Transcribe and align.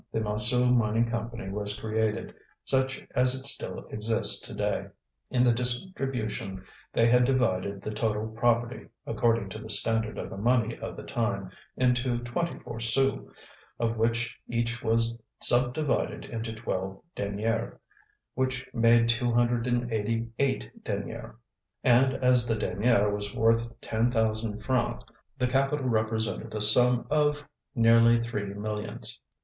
The 0.11 0.19
Montsou 0.19 0.75
Mining 0.75 1.07
Company 1.11 1.49
was 1.49 1.79
created, 1.79 2.33
such 2.65 3.05
as 3.13 3.35
it 3.35 3.45
still 3.45 3.85
exists 3.91 4.39
to 4.47 4.55
day. 4.55 4.87
In 5.29 5.43
the 5.43 5.53
distribution 5.53 6.65
they 6.91 7.05
had 7.05 7.23
divided 7.23 7.83
the 7.83 7.91
total 7.91 8.27
property, 8.29 8.87
according 9.05 9.49
to 9.49 9.59
the 9.59 9.69
standard 9.69 10.17
of 10.17 10.31
the 10.31 10.37
money 10.39 10.75
of 10.75 10.97
the 10.97 11.03
time, 11.03 11.51
into 11.77 12.17
twenty 12.23 12.57
four 12.57 12.79
sous, 12.79 13.21
of 13.79 13.95
which 13.97 14.39
each 14.47 14.81
was 14.83 15.15
subdivided 15.39 16.25
into 16.25 16.51
twelve 16.55 16.99
deniers, 17.13 17.77
which 18.33 18.67
made 18.73 19.07
two 19.07 19.31
hundred 19.31 19.67
and 19.67 19.93
eighty 19.93 20.27
eight 20.39 20.83
deniers; 20.83 21.35
and 21.83 22.15
as 22.15 22.47
the 22.47 22.55
denier 22.55 23.13
was 23.13 23.35
worth 23.35 23.67
ten 23.81 24.09
thousand 24.11 24.63
francs 24.63 25.03
the 25.37 25.45
capital 25.45 25.87
represented 25.87 26.55
a 26.55 26.59
sum 26.59 27.05
of 27.11 27.43
nearly 27.75 28.19
three 28.19 28.55
millions. 28.55 29.19